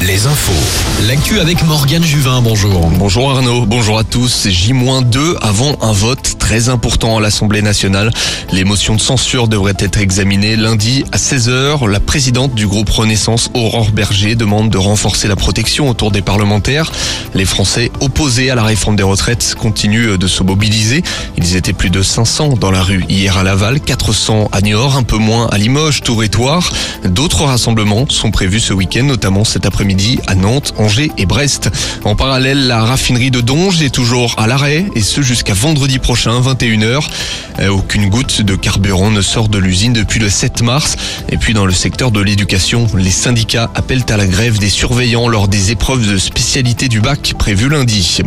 Les 0.00 0.26
infos. 0.28 0.52
L'actu 1.08 1.40
avec 1.40 1.64
Morgane 1.64 2.04
Juvin, 2.04 2.40
bonjour. 2.40 2.88
Bonjour 2.90 3.32
Arnaud, 3.32 3.66
bonjour 3.66 3.98
à 3.98 4.04
tous. 4.04 4.46
J-2 4.48 5.36
avant 5.40 5.76
un 5.82 5.90
vote 5.90 6.36
très 6.44 6.68
important 6.68 7.16
à 7.16 7.20
l'Assemblée 7.22 7.62
nationale. 7.62 8.10
Les 8.52 8.64
motions 8.64 8.94
de 8.94 9.00
censure 9.00 9.48
devraient 9.48 9.78
être 9.78 9.98
examinées 9.98 10.56
lundi 10.56 11.02
à 11.10 11.16
16h. 11.16 11.88
La 11.88 12.00
présidente 12.00 12.54
du 12.54 12.66
groupe 12.66 12.90
Renaissance, 12.90 13.48
Aurore 13.54 13.92
Berger, 13.92 14.34
demande 14.34 14.68
de 14.68 14.76
renforcer 14.76 15.26
la 15.26 15.36
protection 15.36 15.88
autour 15.88 16.10
des 16.10 16.20
parlementaires. 16.20 16.92
Les 17.32 17.46
Français 17.46 17.90
opposés 18.00 18.50
à 18.50 18.56
la 18.56 18.62
réforme 18.62 18.94
des 18.94 19.02
retraites 19.02 19.54
continuent 19.58 20.18
de 20.18 20.26
se 20.26 20.42
mobiliser. 20.42 21.02
Ils 21.38 21.56
étaient 21.56 21.72
plus 21.72 21.88
de 21.88 22.02
500 22.02 22.58
dans 22.60 22.70
la 22.70 22.82
rue 22.82 23.06
hier 23.08 23.38
à 23.38 23.42
Laval, 23.42 23.80
400 23.80 24.50
à 24.52 24.60
Niort, 24.60 24.98
un 24.98 25.02
peu 25.02 25.16
moins 25.16 25.46
à 25.46 25.56
Limoges, 25.56 26.02
Tour 26.02 26.24
et 26.24 26.28
Toire. 26.28 26.70
D'autres 27.06 27.44
rassemblements 27.44 28.04
sont 28.10 28.30
prévus 28.30 28.60
ce 28.60 28.74
week-end, 28.74 29.04
notamment 29.04 29.44
cet 29.44 29.64
après-midi 29.64 30.18
à 30.26 30.34
Nantes, 30.34 30.74
Angers 30.76 31.10
et 31.16 31.24
Brest. 31.24 31.70
En 32.04 32.16
parallèle, 32.16 32.66
la 32.66 32.84
raffinerie 32.84 33.30
de 33.30 33.40
Donge 33.40 33.80
est 33.80 33.88
toujours 33.88 34.34
à 34.36 34.46
l'arrêt 34.46 34.84
et 34.94 35.00
ce 35.00 35.22
jusqu'à 35.22 35.54
vendredi 35.54 35.98
prochain, 35.98 36.33
21h. 36.40 37.00
Euh, 37.60 37.68
Aucune 37.68 38.08
goutte 38.08 38.42
de 38.42 38.56
carburant 38.56 39.10
ne 39.10 39.22
sort 39.22 39.48
de 39.48 39.58
l'usine 39.58 39.92
depuis 39.92 40.20
le 40.20 40.28
7 40.28 40.62
mars. 40.62 40.96
Et 41.30 41.36
puis 41.36 41.54
dans 41.54 41.66
le 41.66 41.72
secteur 41.72 42.10
de 42.10 42.20
l'éducation, 42.20 42.86
les 42.96 43.10
syndicats 43.10 43.70
appellent 43.74 44.04
à 44.08 44.16
la 44.16 44.26
grève 44.26 44.58
des 44.58 44.68
surveillants 44.68 45.28
lors 45.28 45.48
des 45.48 45.70
épreuves 45.70 46.06
de 46.08 46.18
spécialité 46.18 46.88
du 46.88 47.00
bac 47.00 47.34
prévues 47.38 47.68
lundi. 47.68 48.20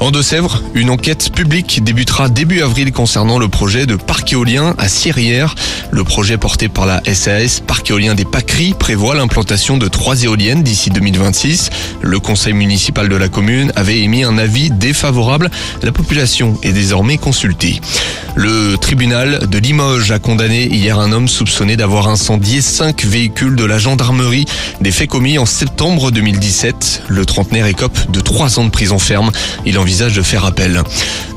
En 0.00 0.10
Deux-Sèvres, 0.10 0.62
une 0.74 0.90
enquête 0.90 1.30
publique 1.32 1.82
débutera 1.82 2.28
début 2.28 2.62
avril 2.62 2.92
concernant 2.92 3.38
le 3.38 3.48
projet 3.48 3.86
de 3.86 3.96
parc 3.96 4.32
éolien 4.32 4.74
à 4.78 4.88
Sierrières. 4.88 5.54
Le 5.90 6.04
projet 6.04 6.36
porté 6.36 6.68
par 6.68 6.86
la 6.86 7.02
SAS, 7.14 7.60
Parc 7.60 7.90
éolien 7.90 8.14
des 8.14 8.24
Pâqueries, 8.24 8.74
prévoit 8.78 9.14
l'implantation 9.14 9.78
de 9.78 9.88
trois 9.88 10.22
éoliennes 10.24 10.62
d'ici 10.62 10.90
2026. 10.90 11.70
Le 12.02 12.20
conseil 12.20 12.52
municipal 12.52 13.08
de 13.08 13.16
la 13.16 13.28
commune 13.28 13.72
avait 13.76 14.00
émis 14.00 14.24
un 14.24 14.38
avis 14.38 14.70
défavorable. 14.70 15.50
La 15.82 15.92
population 15.92 16.58
est 16.62 16.72
désormais 16.72 17.18
consultée. 17.18 17.45
Le 18.34 18.76
tribunal 18.76 19.48
de 19.48 19.58
Limoges 19.58 20.10
a 20.10 20.18
condamné 20.18 20.66
hier 20.66 20.98
un 20.98 21.12
homme 21.12 21.28
soupçonné 21.28 21.76
d'avoir 21.76 22.08
incendié 22.08 22.60
cinq 22.60 23.04
véhicules 23.04 23.56
de 23.56 23.64
la 23.64 23.78
gendarmerie. 23.78 24.44
Des 24.80 24.90
faits 24.90 25.08
commis 25.08 25.38
en 25.38 25.46
septembre 25.46 26.10
2017. 26.10 27.04
Le 27.08 27.24
trentenaire 27.24 27.66
écope 27.66 28.10
de 28.10 28.20
trois 28.20 28.58
ans 28.58 28.64
de 28.64 28.70
prison 28.70 28.98
ferme. 28.98 29.30
Il 29.64 29.78
envisage 29.78 30.14
de 30.14 30.22
faire 30.22 30.44
appel. 30.44 30.82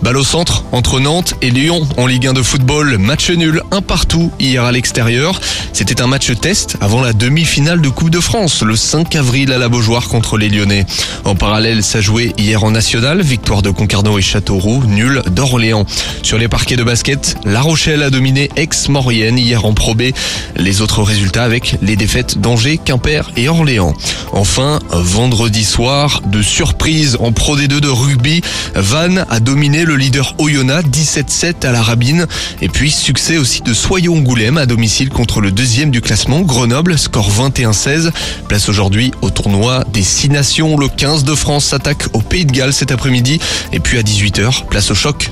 Balle 0.02 0.18
au 0.18 0.24
centre 0.24 0.64
entre 0.72 1.00
Nantes 1.00 1.36
et 1.42 1.52
Lyon 1.52 1.88
en 1.98 2.08
Ligue 2.08 2.28
1 2.28 2.34
de 2.34 2.42
football. 2.42 2.98
Match 2.98 3.30
nul, 3.30 3.62
un 3.72 3.82
partout 3.82 4.32
hier 4.40 4.64
à 4.64 4.72
l'extérieur. 4.72 5.40
C'était 5.74 6.02
un 6.02 6.08
match 6.08 6.32
test 6.42 6.78
avant 6.82 7.02
la 7.02 7.14
demi-finale 7.14 7.82
de 7.82 7.90
Coupe 7.90 8.10
de 8.10 8.20
France 8.20 8.64
le 8.64 8.76
5 8.76 9.16
avril 9.16 9.54
à 9.54 9.58
la 9.58 9.70
Beaujoire 9.70 10.08
contre 10.08 10.38
les 10.38 10.50
Lyonnais. 10.50 10.86
En 11.24 11.36
parallèle, 11.36 11.84
ça 11.84 12.02
jouait 12.02 12.34
hier 12.38 12.64
en 12.64 12.72
national. 12.72 13.22
Victoire 13.22 13.62
de 13.62 13.70
Concarneau 13.70 14.18
et 14.18 14.22
Châteauroux, 14.22 14.84
nul 14.86 15.22
d'Orléans. 15.32 15.86
Sur 16.22 16.38
les 16.38 16.48
parquets 16.48 16.76
de 16.76 16.84
basket, 16.84 17.36
La 17.46 17.62
Rochelle 17.62 18.04
a 18.04 18.10
dominé 18.10 18.50
Aix-Maurienne 18.56 19.38
hier 19.38 19.66
en 19.66 19.74
Pro 19.74 19.96
B. 19.96 20.12
Les 20.56 20.82
autres 20.82 21.04
résultats 21.04 21.44
avec 21.44 21.78
les 21.82 21.96
défaites 21.96 22.40
d'Angers, 22.40 22.80
Quimper 22.84 23.32
et 23.38 23.50
Orléans. 23.50 23.94
Enfin, 24.32 24.80
vendredi 24.92 25.64
soir, 25.64 26.22
de 26.26 26.42
surprise 26.42 27.18
en 27.20 27.32
Pro 27.32 27.58
D2 27.58 27.80
de 27.80 27.88
rugby, 27.88 28.42
Vannes 28.76 29.26
a 29.30 29.40
dominé 29.40 29.86
le 29.86 29.96
leader 29.96 30.36
Oyonnax 30.38 30.88
17-7 30.90 31.66
à 31.66 31.72
la 31.72 31.82
Rabine. 31.82 32.28
Et 32.62 32.70
puis, 32.70 32.92
succès 32.92 33.38
aussi 33.38 33.62
de 33.62 33.74
Soyons-Angoulême 33.74 34.58
à 34.58 34.66
domicile 34.66 35.10
contre 35.10 35.42
le 35.42 35.52
deuxième 35.52 35.92
du 35.92 36.02
classement, 36.02 36.42
Grenoble, 36.42 36.98
score 36.98 37.32
21-16. 37.32 38.12
Place 38.48 38.70
aujourd'hui 38.70 39.12
au 39.22 39.30
tournoi 39.30 39.84
des 39.94 40.04
Six 40.04 40.30
Nations. 40.30 40.78
Le 40.78 40.88
15 40.88 41.24
de 41.24 41.36
France 41.36 41.66
s'attaque 41.66 42.06
au 42.14 42.22
Pays 42.22 42.46
de 42.46 42.52
Galles 42.52 42.74
cet 42.74 42.92
après-midi. 42.92 43.40
Et 43.74 43.80
puis 43.80 43.98
à 43.98 44.02
18h, 44.02 44.66
place 44.68 44.92
au 44.92 44.96
choc 44.96 45.32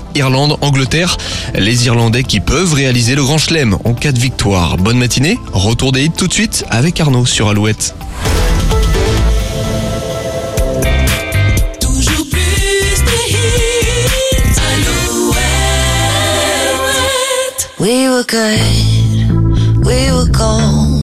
Irlande-Angleterre. 0.62 1.18
Les 1.56 1.86
Irlandais 1.86 2.24
qui 2.24 2.40
peuvent 2.40 2.74
réaliser 2.74 3.16
le 3.16 3.24
grand 3.24 3.38
chelem 3.38 3.78
en 3.84 3.94
cas 3.94 4.12
de 4.12 4.20
victoire. 4.20 4.78
Bonne 4.78 4.98
matinée, 4.98 5.40
retour 5.54 5.92
des 5.92 6.06
hits 6.06 6.12
tout 6.12 6.28
de 6.28 6.34
suite 6.34 6.66
avec 6.70 7.00
Arnaud 7.00 7.26
sur 7.26 7.50
Alouette. 7.50 7.96
Toujours 11.80 12.26
plus 12.30 12.40
de 13.06 13.12
hits. 13.30 14.60
Alouette. 14.74 15.48
We 17.80 18.10
were 18.10 18.24
good, 18.24 19.86
we 19.86 20.12
were 20.12 20.28
gold. 20.32 20.88